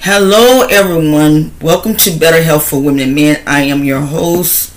[0.00, 1.50] Hello, everyone.
[1.60, 3.42] Welcome to Better Health for Women and Men.
[3.48, 4.72] I am your host,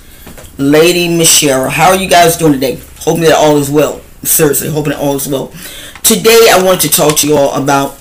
[0.58, 1.70] Lady Michelle.
[1.70, 2.82] How are you guys doing today?
[3.02, 4.02] Hoping that all is well.
[4.24, 5.54] Seriously, hoping that all is well.
[6.02, 7.92] Today, I want to talk to you all about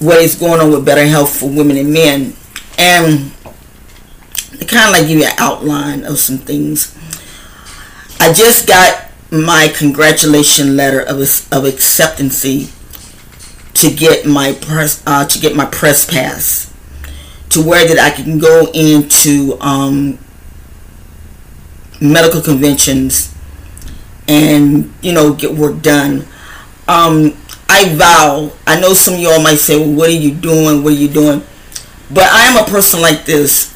[0.00, 2.34] what is going on with Better Health for Women and Men,
[2.76, 3.32] and
[4.66, 6.92] kind of like give you an outline of some things.
[8.18, 11.20] I just got my congratulation letter of
[11.52, 12.44] of acceptance
[13.74, 16.72] to get my press uh, to get my press pass
[17.50, 20.18] to where that I can go into um,
[22.00, 23.34] medical conventions
[24.28, 26.26] and you know get work done.
[26.88, 27.36] Um,
[27.68, 28.52] I vow.
[28.66, 30.82] I know some of y'all might say, "Well, what are you doing?
[30.82, 31.42] What are you doing?"
[32.10, 33.70] But I am a person like this.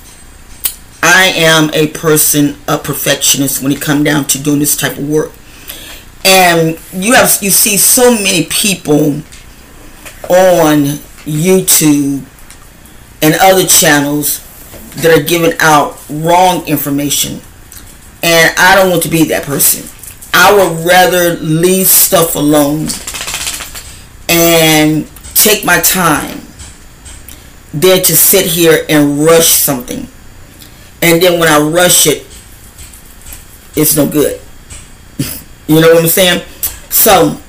[1.02, 5.08] I am a person, a perfectionist when it come down to doing this type of
[5.08, 5.32] work.
[6.24, 9.22] And you have you see so many people
[10.30, 12.24] on YouTube
[13.22, 14.42] and other channels
[14.96, 17.40] that are giving out wrong information.
[18.22, 19.88] And I don't want to be that person.
[20.32, 22.88] I would rather leave stuff alone
[24.28, 26.40] and take my time
[27.72, 30.08] than to sit here and rush something.
[31.02, 32.26] And then when I rush it,
[33.76, 34.40] it's no good.
[35.66, 36.42] you know what I'm saying?
[36.88, 37.40] So,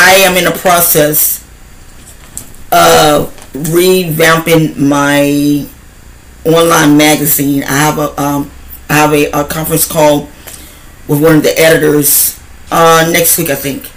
[0.00, 1.44] I am in the process
[2.72, 5.68] of revamping my
[6.46, 7.62] online magazine.
[7.64, 8.50] I have a um,
[8.88, 10.22] I have a, a, conference call
[11.06, 13.90] with one of the editors uh, next week, I think,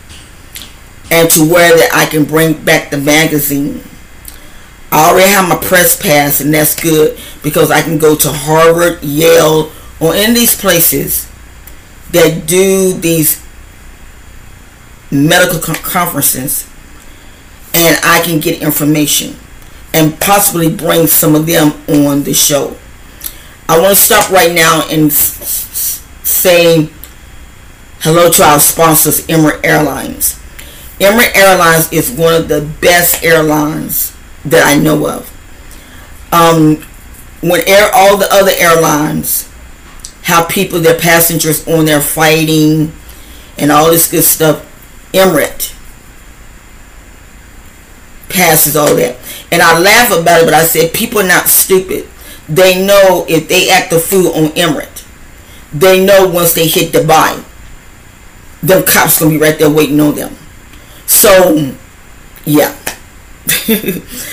[1.10, 3.82] and to where that I can bring back the magazine.
[4.92, 9.02] I already have my press pass, and that's good because I can go to Harvard,
[9.04, 11.30] Yale, or of these places
[12.12, 13.43] that do these
[15.14, 16.68] medical conferences
[17.74, 19.36] and I can get information
[19.94, 22.76] and possibly bring some of them on the show.
[23.70, 26.90] I want to stop right now and say
[28.02, 30.40] hello to our sponsors, Emirates Airlines.
[31.00, 34.16] Emirates Airlines is one of the best airlines
[34.46, 35.30] that I know of.
[36.32, 36.78] Um,
[37.42, 39.50] when air, all the other airlines
[40.24, 42.92] have people, their passengers on there fighting
[43.58, 44.70] and all this good stuff,
[45.14, 45.74] Emirate
[48.34, 49.18] passes all that.
[49.52, 52.10] And I laugh about it, but I said people are not stupid.
[52.50, 55.06] They know if they act the fool on Emirate,
[55.72, 57.44] they know once they hit Dubai,
[58.62, 60.36] them cops gonna be right there waiting on them.
[61.06, 61.76] So,
[62.46, 62.76] yeah.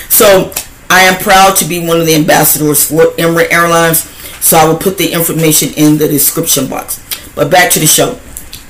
[0.09, 0.51] so
[0.89, 4.09] I am proud to be one of the ambassadors for Emirates Airlines.
[4.43, 6.99] So I will put the information in the description box.
[7.35, 8.19] But back to the show.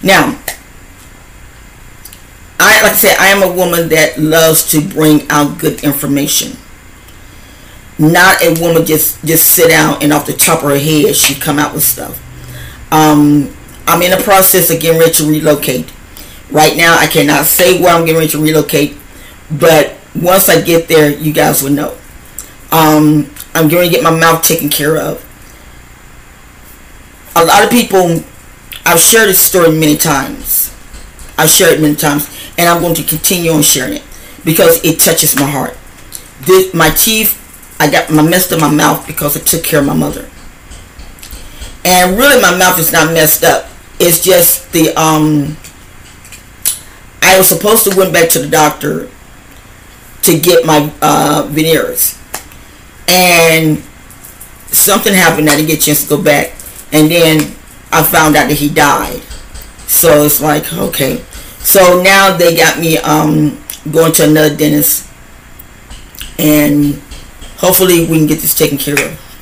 [0.04, 0.38] Now,
[2.62, 6.58] I like I said, I am a woman that loves to bring out good information.
[7.98, 11.36] Not a woman just just sit down and off the top of her head she
[11.36, 12.20] come out with stuff.
[12.92, 13.56] Um,
[13.88, 15.92] I'm in the process of getting ready to relocate.
[16.50, 18.98] Right now, I cannot say where I'm getting ready to relocate,
[19.50, 21.98] but once I get there, you guys will know.
[22.72, 25.26] Um, I'm going to get my mouth taken care of.
[27.36, 28.22] A lot of people,
[28.86, 30.74] I've shared this story many times.
[31.38, 34.04] I've shared it many times and I'm going to continue on sharing it
[34.44, 35.78] because it touches my heart.
[36.42, 37.38] This, my teeth,
[37.80, 40.30] I got my messed up my mouth because I took care of my mother.
[41.84, 43.68] And really my mouth is not messed up.
[44.00, 45.58] It's just the um
[47.22, 49.10] I was supposed to went back to the doctor
[50.24, 52.18] to get my uh, veneers.
[53.08, 53.80] And
[54.68, 55.50] something happened.
[55.50, 56.54] I didn't get a chance to go back.
[56.92, 57.42] And then
[57.92, 59.22] I found out that he died.
[59.88, 61.24] So it's like, okay.
[61.64, 63.58] So now they got me um,
[63.92, 65.08] going to another dentist,
[66.40, 66.96] and
[67.58, 69.42] hopefully we can get this taken care of.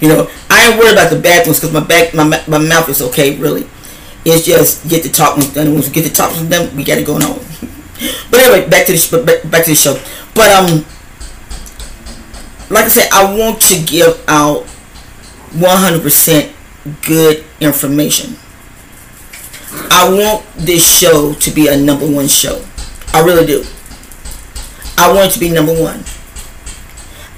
[0.00, 2.88] you know, I ain't worried about the bad ones because my back, my my mouth
[2.88, 3.36] is okay.
[3.38, 3.68] Really,
[4.24, 5.72] it's just get the top ones done.
[5.74, 7.38] Once we get the top ones done, we got it going on.
[8.30, 9.94] but anyway, back to the back to the show.
[10.34, 10.84] But um,
[12.70, 14.64] like I said, I want to give out
[15.52, 16.52] 100%
[17.02, 18.36] good information.
[19.72, 22.64] I want this show to be a number one show.
[23.12, 23.64] I really do.
[24.98, 26.04] I want it to be number one.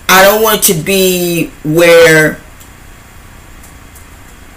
[0.09, 2.41] I don't want it to be where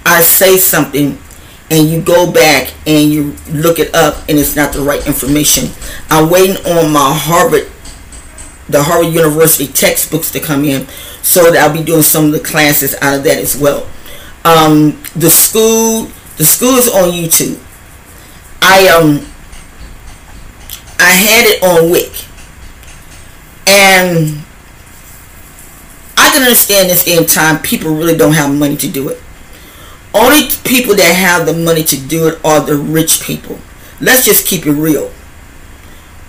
[0.06, 1.18] I say something
[1.70, 5.70] and you go back and you look it up and it's not the right information.
[6.10, 7.72] I'm waiting on my Harvard,
[8.68, 10.86] the Harvard University textbooks to come in
[11.22, 13.88] so that I'll be doing some of the classes out of that as well.
[14.44, 16.10] Um, the school,
[16.42, 17.60] the school is on YouTube.
[18.64, 19.24] I um
[20.98, 22.12] I had it on Wick.
[23.68, 24.42] And
[26.18, 29.22] I can understand this and time, people really don't have money to do it.
[30.16, 33.60] Only people that have the money to do it are the rich people.
[34.00, 35.12] Let's just keep it real.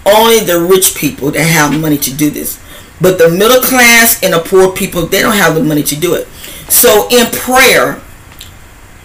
[0.04, 2.60] Only the rich people that have money to do this.
[3.00, 6.12] But the middle class and the poor people, they don't have the money to do
[6.16, 6.28] it.
[6.68, 8.02] So in prayer,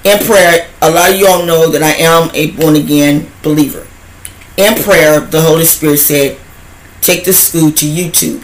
[0.07, 3.85] in prayer, a lot of y'all know that I am a born again believer.
[4.57, 6.39] In prayer, the Holy Spirit said,
[7.01, 8.43] take this school to YouTube.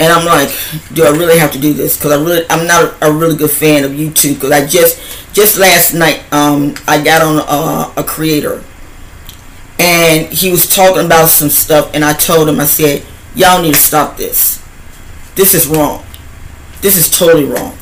[0.00, 0.48] And I'm like,
[0.92, 1.96] do I really have to do this?
[1.96, 4.34] Because I really, I'm not a, really good fan of YouTube.
[4.34, 5.00] Because I just,
[5.32, 8.64] just last night, um, I got on a, a creator,
[9.78, 13.04] and he was talking about some stuff, and I told him, I said,
[13.36, 14.60] y'all need to stop this.
[15.36, 16.04] This is wrong.
[16.80, 17.76] This is totally wrong.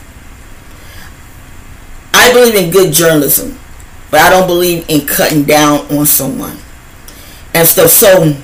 [2.15, 3.59] I believe in good journalism,
[4.11, 6.57] but I don't believe in cutting down on someone
[7.55, 7.91] and stuff.
[7.91, 8.37] So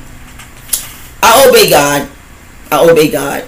[1.23, 2.09] I obey God.
[2.71, 3.45] I obey God.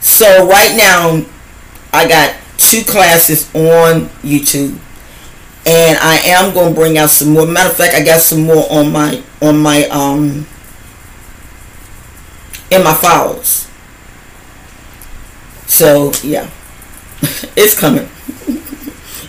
[0.00, 1.24] So right now,
[1.92, 4.78] I got two classes on YouTube,
[5.66, 7.46] and I am going to bring out some more.
[7.46, 10.46] Matter of fact, I got some more on my on my um
[12.70, 13.68] in my files.
[15.66, 16.48] So yeah,
[17.56, 18.08] it's coming.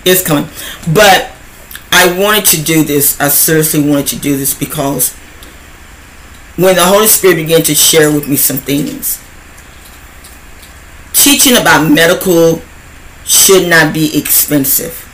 [0.05, 0.49] It's coming.
[0.93, 1.31] But
[1.91, 3.19] I wanted to do this.
[3.19, 5.13] I seriously wanted to do this because
[6.55, 9.21] when the Holy Spirit began to share with me some things,
[11.13, 12.61] teaching about medical
[13.25, 15.07] should not be expensive.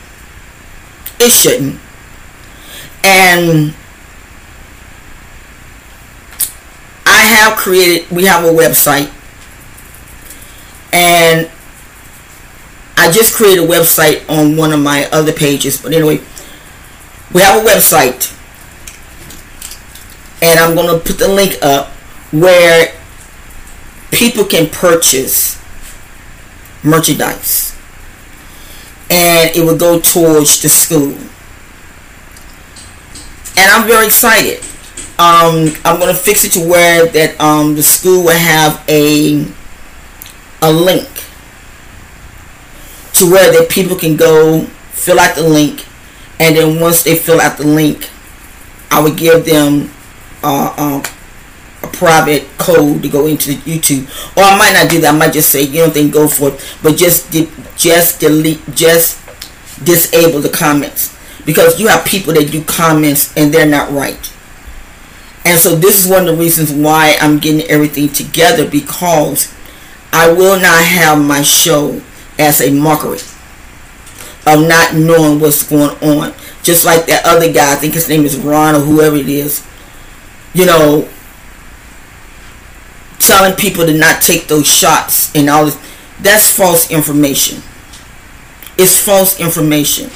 [1.20, 1.80] It shouldn't.
[3.04, 3.74] And
[7.04, 9.12] I have created, we have a website.
[10.92, 11.50] And
[12.98, 15.80] I just created a website on one of my other pages.
[15.80, 16.20] But anyway,
[17.32, 18.34] we have a website.
[20.42, 21.88] And I'm going to put the link up
[22.32, 22.92] where
[24.10, 25.56] people can purchase
[26.82, 27.76] merchandise.
[29.08, 31.14] And it will go towards the school.
[33.56, 34.58] And I'm very excited.
[35.20, 39.46] Um, I'm going to fix it to where that um, the school will have a
[40.60, 41.27] a link
[43.18, 44.62] to where that people can go
[44.92, 45.84] fill out the link
[46.38, 48.10] and then once they fill out the link
[48.90, 49.90] I would give them
[50.42, 51.02] uh, uh,
[51.82, 54.06] a private code to go into YouTube.
[54.36, 56.50] Or I might not do that I might just say you don't think go for
[56.50, 59.20] it but just de- just delete just
[59.84, 61.16] disable the comments.
[61.44, 64.32] Because you have people that do comments and they're not right.
[65.44, 69.52] And so this is one of the reasons why I'm getting everything together because
[70.12, 72.02] I will not have my show
[72.38, 73.18] as a mockery
[74.46, 76.34] of not knowing what's going on.
[76.62, 79.66] Just like that other guy, I think his name is Ron or whoever it is,
[80.54, 81.08] you know,
[83.18, 85.78] telling people to not take those shots and all this.
[86.20, 87.62] That's false information.
[88.76, 90.10] It's false information.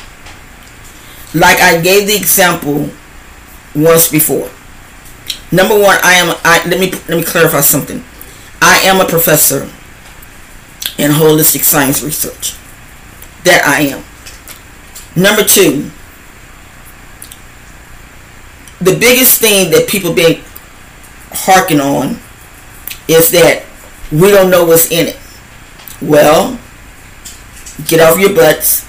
[1.35, 2.91] Like I gave the example
[3.75, 4.51] once before.
[5.51, 6.37] Number one, I am.
[6.45, 8.03] I let me let me clarify something.
[8.61, 9.71] I am a professor
[10.99, 12.57] in holistic science research.
[13.45, 14.05] That I am.
[15.17, 15.91] Number two,
[18.81, 20.43] the biggest thing that people been
[21.31, 22.19] harking on
[23.09, 23.65] is that
[24.11, 25.19] we don't know what's in it.
[26.01, 26.59] Well,
[27.87, 28.89] get off your butts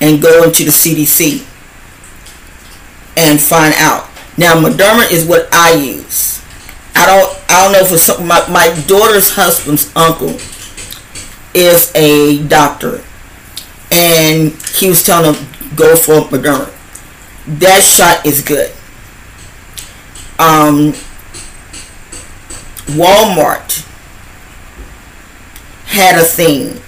[0.00, 1.46] and go into the CDC
[3.16, 4.08] and find out.
[4.36, 6.42] Now, Moderna is what I use.
[6.96, 7.50] I don't.
[7.50, 8.26] I don't know for some.
[8.26, 10.36] My my daughter's husband's uncle
[11.54, 13.02] is a doctor,
[13.90, 15.46] and he was telling him
[15.76, 16.70] go for Moderna.
[17.46, 18.70] That shot is good.
[20.38, 20.92] Um,
[22.96, 23.86] Walmart
[25.86, 26.80] had a thing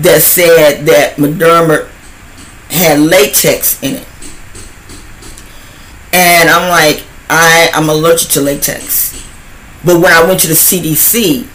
[0.00, 1.88] that said that Moderna
[2.70, 4.08] had latex in it.
[6.12, 9.12] And I'm like, I, I'm allergic to latex.
[9.84, 11.46] But when I went to the CDC,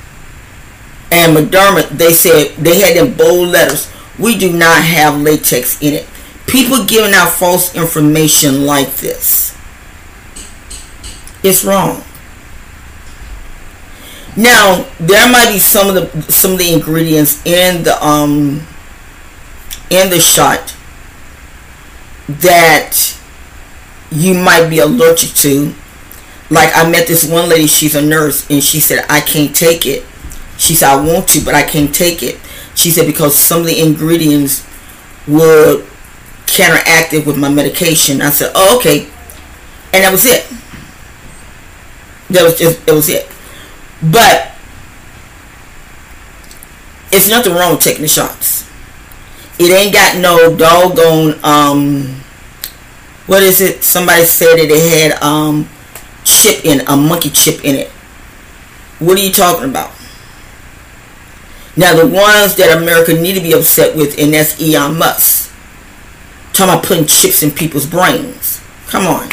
[1.11, 5.93] and Moderna, they said they had in bold letters, we do not have latex in
[5.93, 6.07] it.
[6.47, 9.55] People giving out false information like this.
[11.43, 12.03] It's wrong.
[14.37, 18.65] Now, there might be some of the some of the ingredients in the um
[19.89, 20.75] in the shot
[22.27, 23.17] that
[24.09, 25.73] you might be allergic to.
[26.49, 29.85] Like I met this one lady, she's a nurse, and she said, I can't take
[29.85, 30.05] it
[30.61, 32.39] she said, I want to, but I can't take it.
[32.75, 34.63] She said, because some of the ingredients
[35.27, 35.87] would
[36.45, 38.21] counteract it with my medication.
[38.21, 39.09] I said, oh, okay.
[39.91, 40.47] And that was it.
[42.29, 43.27] That was just, it was it.
[44.03, 44.51] But
[47.11, 48.69] it's nothing wrong with taking the shots.
[49.59, 52.21] It ain't got no doggone um
[53.25, 53.83] what is it?
[53.83, 55.67] Somebody said that it had um
[56.23, 57.89] chip in a monkey chip in it.
[58.99, 59.91] What are you talking about?
[61.77, 65.51] Now the ones that America need to be upset with, and that's Elon Musk.
[66.53, 68.61] Talking about putting chips in people's brains.
[68.87, 69.29] Come on.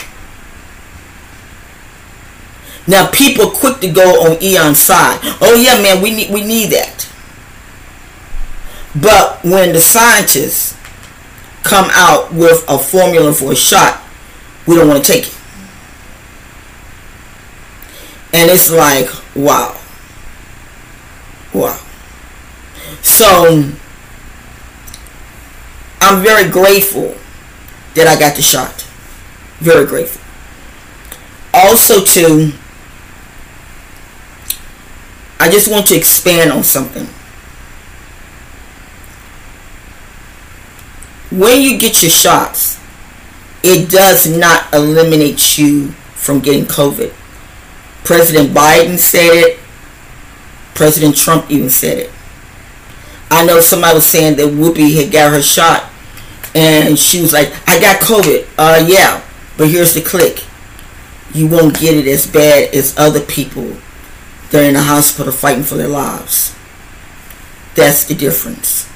[2.87, 5.19] Now people quick to go on Elon's side.
[5.41, 7.09] Oh yeah, man, we need we need that.
[8.95, 10.77] But when the scientists
[11.63, 14.01] come out with a formula for a shot,
[14.67, 15.35] we don't want to take it.
[18.33, 19.79] And it's like, wow.
[21.53, 21.79] Wow.
[23.09, 23.73] So,
[26.03, 27.17] I'm very grateful
[27.95, 28.83] that I got the shot.
[29.61, 30.21] Very grateful.
[31.55, 32.53] Also, too,
[35.41, 37.07] I just want to expand on something.
[41.37, 42.79] When you get your shots,
[43.63, 47.13] it does not eliminate you from getting COVID.
[48.05, 49.59] President Biden said it.
[50.75, 52.11] President Trump even said it.
[53.31, 55.91] I know somebody was saying that Whoopi had got her shot
[56.55, 58.47] and she was like, I got COVID.
[58.57, 59.23] Uh, yeah,
[59.57, 60.45] but here's the click.
[61.35, 63.77] You won't get it as bad as other people
[64.51, 66.57] that are in the hospital fighting for their lives.
[67.75, 68.89] That's the difference.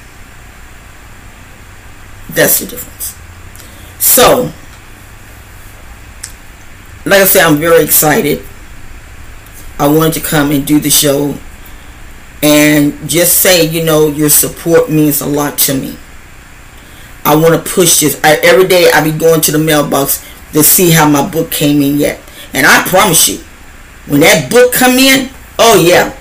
[2.29, 3.15] That's the difference.
[3.99, 4.51] So,
[7.05, 8.43] like I said, I'm very excited.
[9.77, 11.37] I wanted to come and do the show
[12.43, 15.97] and just say, you know, your support means a lot to me.
[17.23, 18.19] I want to push this.
[18.21, 21.81] I, every day I be going to the mailbox to see how my book came
[21.81, 22.19] in yet.
[22.53, 23.37] And I promise you,
[24.07, 26.13] when that book come in, oh yeah,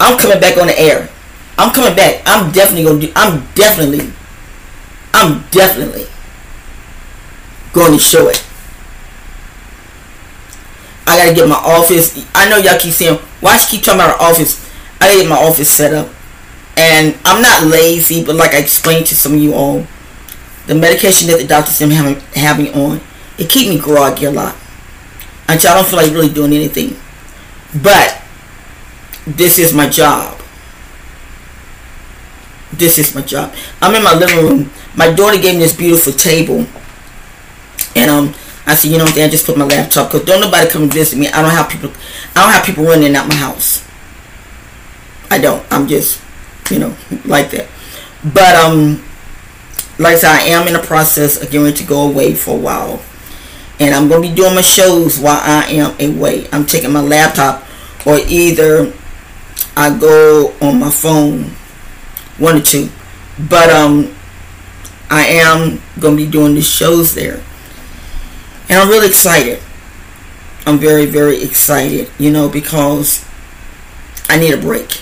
[0.00, 1.10] I'm coming back on the air.
[1.58, 2.22] I'm coming back.
[2.24, 4.10] I'm definitely going to do, I'm definitely,
[5.12, 6.06] I'm definitely
[7.74, 8.42] going to show it.
[11.06, 12.26] I got to get my office.
[12.34, 14.67] I know y'all keep saying, why she keep talking about our office?
[15.00, 16.08] I get my office set up.
[16.76, 19.86] And I'm not lazy, but like I explained to some of you all,
[20.66, 23.00] the medication that the doctors have having, having on,
[23.38, 24.54] it keep me groggy a lot.
[25.48, 26.96] Until I don't feel like really doing anything.
[27.82, 28.22] But
[29.26, 30.40] this is my job.
[32.72, 33.54] This is my job.
[33.80, 34.70] I'm in my living room.
[34.94, 36.66] My daughter gave me this beautiful table.
[37.96, 38.34] And um
[38.66, 40.92] I said, you know what, I just put my laptop because don't nobody come and
[40.92, 41.28] visit me.
[41.28, 41.90] I don't have people
[42.36, 43.87] I don't have people running out my house.
[45.30, 45.64] I don't.
[45.70, 46.22] I'm just,
[46.70, 47.68] you know, like that.
[48.24, 49.02] But um,
[49.98, 52.60] like I said, I am in the process of getting to go away for a
[52.60, 53.02] while,
[53.78, 56.48] and I'm gonna be doing my shows while I am away.
[56.52, 57.64] I'm taking my laptop,
[58.06, 58.92] or either
[59.76, 61.50] I go on my phone,
[62.38, 62.88] one or two.
[63.48, 64.14] But um,
[65.10, 67.42] I am gonna be doing the shows there,
[68.68, 69.60] and I'm really excited.
[70.66, 73.24] I'm very, very excited, you know, because
[74.28, 75.00] I need a break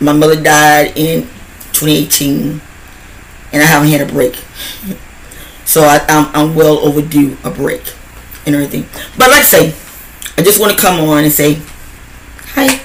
[0.00, 1.22] my mother died in
[1.72, 2.60] 2018
[3.52, 4.34] and I haven't had a break.
[5.64, 7.82] So I, am I'm, I'm well overdue a break
[8.46, 8.86] and everything.
[9.18, 9.74] But like I say,
[10.36, 11.60] I just want to come on and say
[12.54, 12.80] hi.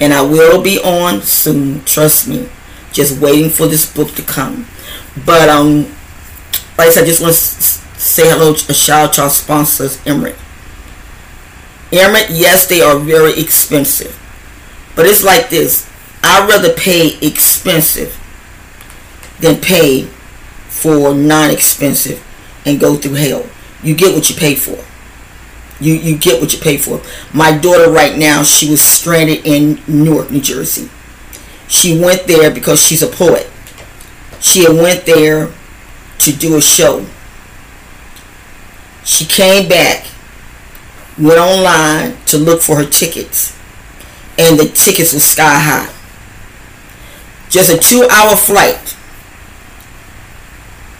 [0.00, 1.84] And I will be on soon.
[1.84, 2.48] Trust me.
[2.92, 4.66] Just waiting for this book to come.
[5.24, 5.82] But um,
[6.78, 9.98] like I said, I just want to say hello, a shout out to our sponsors,
[10.04, 10.36] Emirate.
[11.90, 14.18] Emirate, yes, they are very expensive.
[14.96, 15.88] But it's like this.
[16.24, 18.18] I'd rather pay expensive
[19.38, 20.04] than pay
[20.68, 22.24] for non-expensive
[22.64, 23.46] and go through hell.
[23.82, 24.82] You get what you pay for.
[25.78, 27.02] You you get what you pay for.
[27.34, 30.90] My daughter right now, she was stranded in Newark, New Jersey.
[31.68, 33.50] She went there because she's a poet.
[34.40, 35.52] She went there
[36.20, 37.04] to do a show.
[39.04, 40.06] She came back,
[41.18, 43.55] went online to look for her tickets
[44.38, 45.92] and the tickets were sky high.
[47.48, 48.96] Just a two hour flight.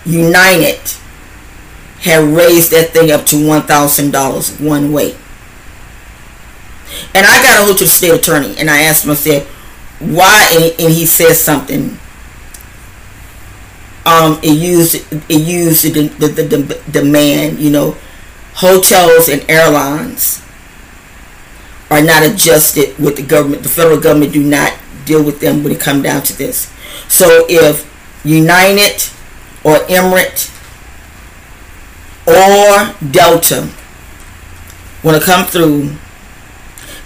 [0.05, 0.81] United
[2.01, 5.17] had raised that thing up to $1,000 one way.
[7.15, 9.43] And I got a hold to the state attorney and I asked him, I said,
[9.99, 10.73] why?
[10.79, 11.99] And, he said something.
[14.05, 17.97] Um, it used it used the, the, the, the demand, you know,
[18.55, 20.46] hotels and airlines
[21.91, 23.63] are not adjusted with the government.
[23.63, 26.73] The federal government do not deal with them when it comes down to this.
[27.09, 27.85] So if
[28.25, 29.09] United
[29.63, 30.53] or Emirates
[32.27, 33.69] or Delta
[35.05, 35.95] want to come through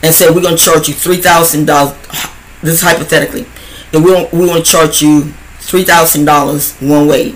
[0.02, 2.30] and say we're going to charge you $3,000,
[2.62, 3.46] this is hypothetically,
[3.92, 7.34] and we we want to charge you three thousand dollars one way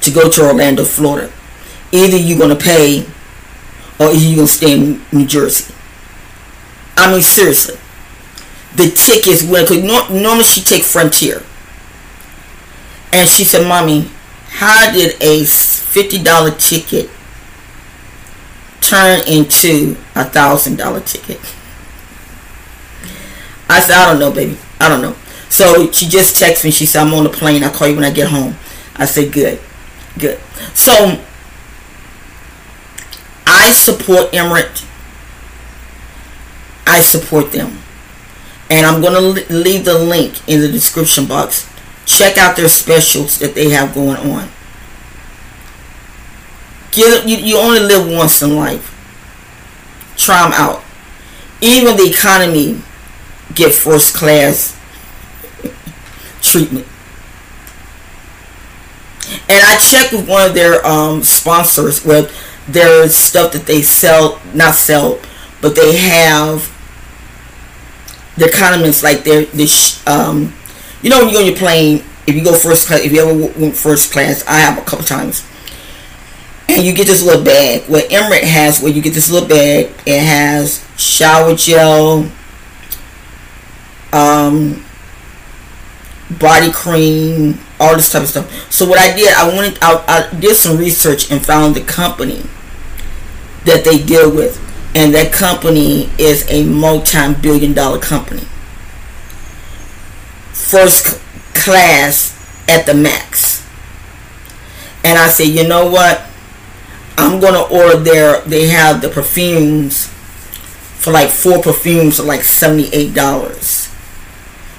[0.00, 1.30] to go to Orlando, Florida.
[1.92, 3.06] Either you're gonna pay,
[4.00, 5.74] or you're gonna stay in New Jersey.
[6.96, 7.76] I mean, seriously,
[8.74, 9.68] the tickets went.
[9.68, 11.42] Cause normally she take Frontier,
[13.12, 14.10] and she said, "Mommy,
[14.48, 17.10] how did a fifty dollar ticket
[18.80, 21.38] turn into a thousand dollar ticket?"
[23.68, 24.58] I said, "I don't know, baby.
[24.80, 25.16] I don't know."
[25.48, 26.70] So she just texted me.
[26.70, 27.62] She said, "I'm on the plane.
[27.62, 28.56] I'll call you when I get home."
[28.96, 29.60] I said, "Good,
[30.18, 30.40] good."
[30.74, 31.20] So
[33.46, 34.84] I support Emirates.
[36.86, 37.78] I support them.
[38.70, 41.70] And I'm going to leave the link in the description box.
[42.04, 44.48] Check out their specials that they have going on.
[46.92, 48.92] Get, you, you only live once in life.
[50.16, 50.82] Try them out.
[51.60, 52.80] Even the economy
[53.54, 54.74] get first class
[56.42, 56.86] treatment.
[59.48, 62.32] And I checked with one of their um, sponsors with
[62.68, 65.20] their stuff that they sell, not sell,
[65.60, 66.72] but they have
[68.36, 70.52] the condiments like they're this um
[71.02, 73.20] you know when you go on your plane if you go first class if you
[73.20, 75.46] ever went first class I have a couple times
[76.68, 77.82] and you get this little bag.
[77.88, 79.92] What Emirate has where you get this little bag.
[80.04, 82.30] It has shower gel
[84.12, 84.84] um
[86.38, 88.72] body cream all this type of stuff.
[88.72, 92.42] So what I did I went I, I did some research and found the company
[93.64, 94.62] that they deal with
[94.96, 98.44] and that company is a multi-billion dollar company.
[100.54, 101.20] First
[101.54, 102.32] class
[102.66, 103.62] at the max.
[105.04, 106.22] And I said you know what?
[107.18, 113.92] I'm gonna order their they have the perfumes for like four perfumes for like $78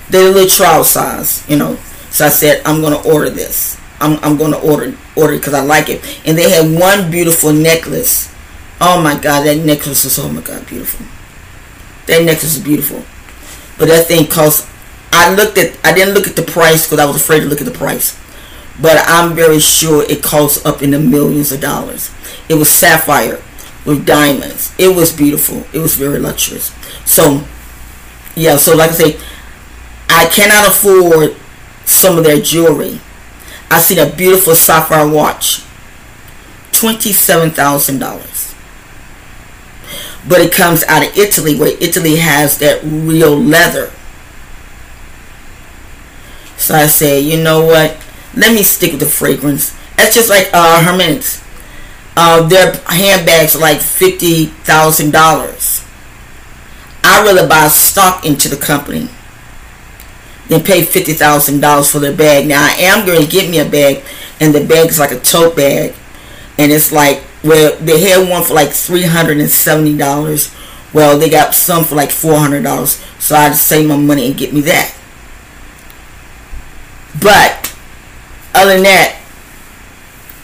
[0.09, 1.75] they're a little trial size you know.
[2.09, 3.79] So I said I'm gonna order this.
[3.99, 6.03] I'm, I'm gonna order order because I like it.
[6.25, 8.33] And they had one beautiful necklace
[8.79, 11.05] Oh my God, that necklace is oh my God, beautiful.
[12.05, 13.03] That necklace is beautiful.
[13.77, 14.67] But that thing cost.
[15.11, 15.77] I looked at.
[15.83, 18.19] I didn't look at the price because I was afraid to look at the price.
[18.79, 22.11] But I'm very sure it cost up in the millions of dollars.
[22.47, 23.41] It was sapphire
[23.85, 24.73] with diamonds.
[24.77, 25.65] It was beautiful.
[25.73, 26.71] It was very luxurious.
[27.05, 27.43] So,
[28.35, 28.57] yeah.
[28.57, 29.19] So like I say,
[30.07, 31.35] I cannot afford
[31.85, 33.01] some of their jewelry.
[33.71, 35.63] I see a beautiful sapphire watch.
[36.71, 38.46] Twenty-seven thousand dollars
[40.27, 43.91] but it comes out of Italy where Italy has that real leather.
[46.57, 47.97] So I say, you know what?
[48.35, 49.75] Let me stick with the fragrance.
[49.95, 51.43] That's just like uh, Hermes.
[52.15, 55.83] Uh, their handbags are like fifty thousand dollars.
[57.03, 59.07] I rather buy stock into the company
[60.49, 62.47] than pay fifty thousand dollars for their bag.
[62.47, 64.03] Now I am going to get me a bag,
[64.39, 65.93] and the bag is like a tote bag,
[66.57, 70.53] and it's like where they had one for like $370.
[70.93, 73.21] Well, they got some for like $400.
[73.21, 74.93] So I to save my money and get me that.
[77.21, 77.75] But
[78.53, 79.19] other than that,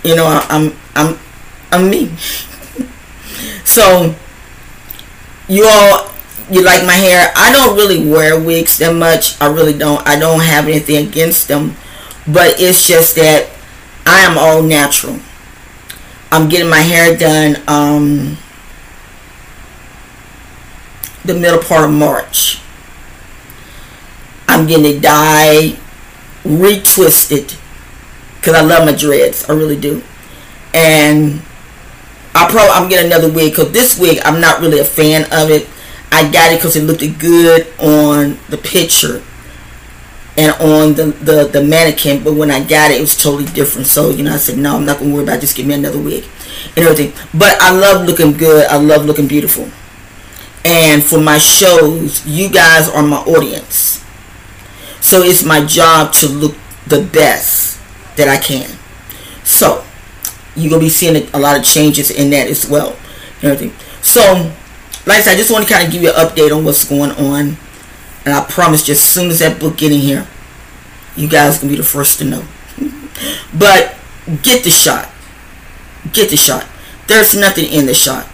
[0.03, 1.19] you know, I'm I'm
[1.71, 2.07] I'm me.
[3.63, 4.13] so
[5.47, 6.11] you all
[6.49, 7.31] you like my hair.
[7.35, 9.39] I don't really wear wigs that much.
[9.41, 10.05] I really don't.
[10.07, 11.75] I don't have anything against them.
[12.27, 13.49] But it's just that
[14.05, 15.19] I am all natural.
[16.33, 18.37] I'm getting my hair done um,
[21.23, 22.59] the middle part of March.
[24.47, 25.77] I'm getting it dyed,
[26.43, 27.55] retwisted,
[28.37, 29.47] because I love my dreads.
[29.47, 30.01] I really do.
[30.73, 31.39] And
[32.33, 35.51] I probably I'm getting another wig because this wig I'm not really a fan of
[35.51, 35.69] it.
[36.11, 39.21] I got it because it looked good on the picture
[40.35, 43.87] and on the, the, the mannequin, but when I got it, it was totally different.
[43.87, 45.41] So, you know, I said, no, I'm not going to worry about it.
[45.41, 46.25] Just give me another wig
[46.75, 47.13] and everything.
[47.37, 48.65] But I love looking good.
[48.67, 49.69] I love looking beautiful.
[50.65, 54.03] And for my shows, you guys are my audience.
[55.01, 56.55] So it's my job to look
[56.87, 57.79] the best
[58.15, 58.69] that I can.
[59.43, 59.83] So,
[60.55, 62.97] you're going to be seeing a lot of changes in that as well.
[63.41, 63.77] And everything.
[64.01, 64.51] So,
[65.05, 66.87] like I said, I just want to kind of give you an update on what's
[66.87, 67.57] going on
[68.25, 70.27] and I promise you, as soon as that book get in here,
[71.15, 72.45] you guys can be the first to know.
[73.57, 73.95] but
[74.41, 75.09] get the shot.
[76.11, 76.65] Get the shot.
[77.07, 78.27] There's nothing in the shot.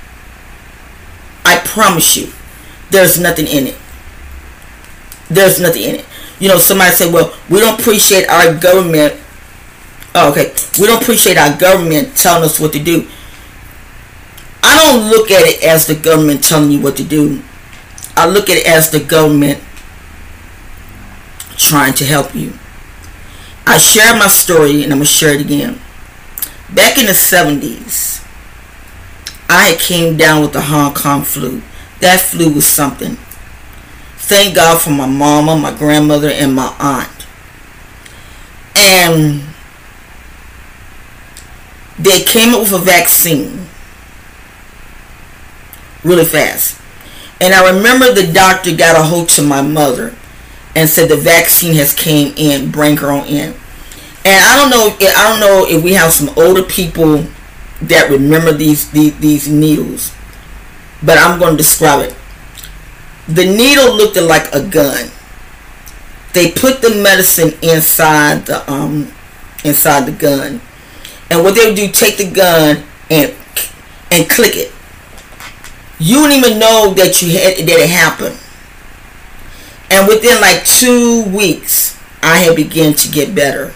[1.44, 2.32] I promise you,
[2.92, 3.78] there's nothing in it.
[5.30, 6.06] There's nothing in it.
[6.40, 9.20] You know, somebody said, well, we don't appreciate our government.
[10.16, 10.54] Oh, okay.
[10.80, 13.08] We don't appreciate our government telling us what to do.
[14.64, 17.42] I don't look at it as the government telling you what to do.
[18.16, 19.62] I look at it as the government
[21.60, 22.54] trying to help you.
[23.68, 25.80] I shared my story and I'm going to share it again.
[26.74, 28.26] Back in the 70s,
[29.48, 31.62] I came down with the Hong Kong flu.
[32.00, 33.18] That flu was something.
[34.18, 37.28] Thank God for my mama, my grandmother, and my aunt.
[38.76, 39.44] And
[41.98, 43.68] they came up with a vaccine
[46.04, 46.80] really fast.
[47.42, 50.16] And I remember the doctor got a hold to my mother
[50.80, 53.54] and said the vaccine has came in, bring her on in.
[54.24, 57.26] And I don't know, I don't know if we have some older people
[57.82, 60.14] that remember these, these, these needles,
[61.04, 62.16] but I'm going to describe it.
[63.28, 65.12] The needle looked like a gun.
[66.34, 69.12] They put the medicine inside the um
[69.66, 70.62] inside the gun,
[71.30, 73.36] and what they would do, take the gun and
[74.12, 74.72] and click it.
[76.00, 78.38] You didn't even know that you had that it happened.
[79.92, 83.74] And within like two weeks, I had begun to get better.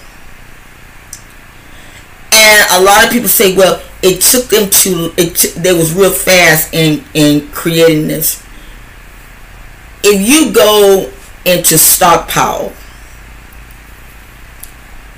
[2.32, 5.94] And a lot of people say, well, it took them to it t- they was
[5.94, 8.44] real fast in in creating this
[10.04, 11.10] if you go
[11.46, 12.74] into stockpile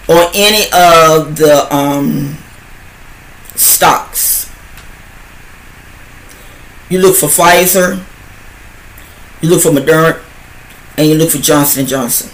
[0.08, 2.38] or any of the um,
[3.56, 4.52] stocks
[6.90, 8.04] you look for Pfizer
[9.42, 10.22] you look for Moderna
[10.98, 12.30] and you look for Johnson & Johnson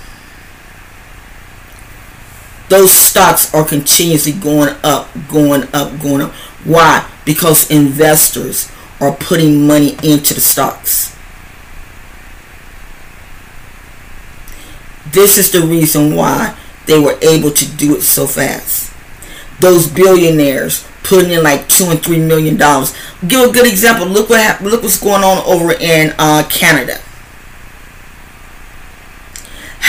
[2.71, 6.31] those stocks are continuously going up, going up, going up.
[6.63, 7.05] Why?
[7.25, 8.71] Because investors
[9.01, 11.13] are putting money into the stocks.
[15.11, 18.93] This is the reason why they were able to do it so fast.
[19.59, 22.95] Those billionaires putting in like two and three million dollars.
[23.27, 24.07] Give a good example.
[24.07, 24.61] Look what.
[24.61, 27.01] Look what's going on over in uh, Canada.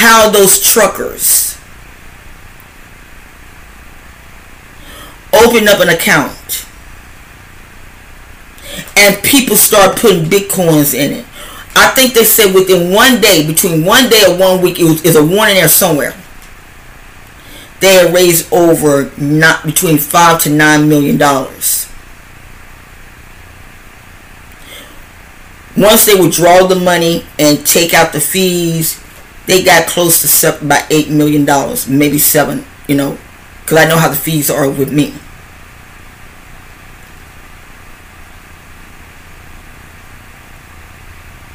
[0.02, 1.56] How those truckers
[5.32, 6.66] open up an account
[8.96, 11.24] and people start putting bitcoins in it.
[11.76, 15.04] I think they said within one day, between one day or one week, it was
[15.04, 16.16] is a warning there somewhere.
[17.78, 21.88] They had raised over not between five to nine million dollars.
[25.76, 29.01] Once they withdraw the money and take out the fees,
[29.46, 32.64] they got close to seven, about eight million dollars, maybe seven.
[32.88, 33.18] You know,
[33.62, 35.14] because I know how the fees are with me.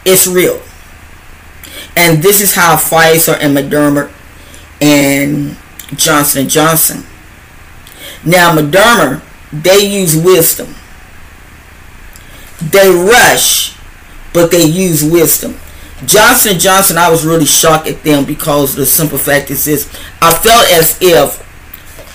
[0.06, 0.62] It's real.
[1.98, 4.10] And this is how Pfizer and Moderna
[4.80, 5.58] and
[5.98, 7.04] Johnson & Johnson.
[8.24, 9.22] Now, Moderna,
[9.52, 10.76] they use wisdom.
[12.62, 13.76] They rush,
[14.34, 15.58] but they use wisdom.
[16.06, 19.88] Johnson & Johnson, I was really shocked at them because the simple fact is this.
[20.22, 21.44] I felt as if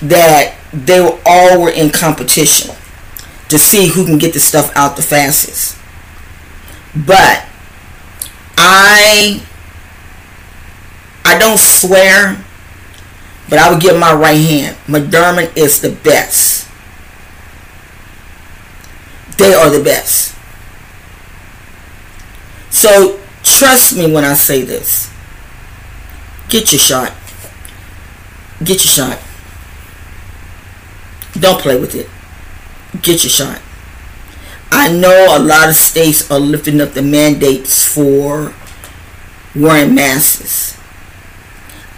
[0.02, 2.74] that they were all were in competition
[3.48, 5.76] to see who can get the stuff out the fastest.
[6.94, 7.44] But
[8.56, 9.42] I
[11.24, 12.42] I don't swear,
[13.48, 14.76] but I would give my right hand.
[14.86, 16.68] Moderna is the best.
[19.38, 20.36] They are the best.
[22.70, 25.11] So trust me when I say this.
[26.48, 27.12] Get your shot.
[28.62, 29.18] Get your shot.
[31.40, 32.09] Don't play with it.
[33.02, 33.61] Get your shot.
[34.70, 38.55] I know a lot of states are lifting up the mandates for
[39.55, 40.78] wearing masks.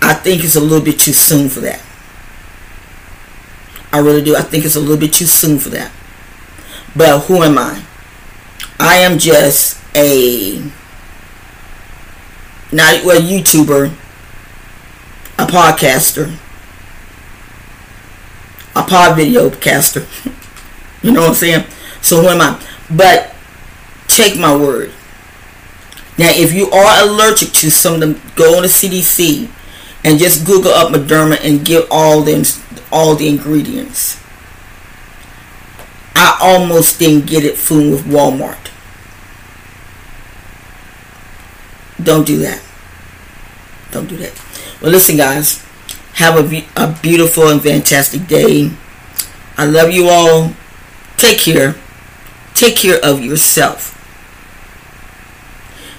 [0.02, 1.80] I think it's a little bit too soon for that.
[3.92, 4.36] I really do.
[4.36, 5.92] I think it's a little bit too soon for that.
[6.96, 7.82] But who am I?
[8.78, 10.62] I am just a
[12.74, 13.94] not a YouTuber,
[15.38, 16.36] a podcaster,
[18.74, 20.06] a pod video caster.
[21.02, 21.66] you know what I'm saying?
[22.00, 22.60] So who am I?
[22.90, 23.34] But
[24.08, 24.92] take my word.
[26.18, 29.48] Now, if you are allergic to some of them, go on the CDC
[30.04, 32.42] and just Google up Moderna and get all them
[32.90, 34.20] all the ingredients.
[36.16, 38.70] I almost didn't get it food with Walmart.
[42.02, 42.63] Don't do that.
[43.94, 44.34] Don't do that.
[44.82, 45.64] Well, listen, guys.
[46.14, 48.70] Have a, a beautiful and fantastic day.
[49.56, 50.52] I love you all.
[51.16, 51.76] Take care.
[52.54, 53.92] Take care of yourself.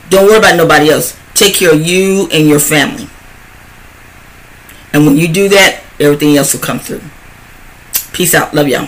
[0.09, 1.17] Don't worry about nobody else.
[1.33, 3.07] Take care of you and your family.
[4.93, 7.01] And when you do that, everything else will come through.
[8.11, 8.53] Peace out.
[8.53, 8.87] Love y'all.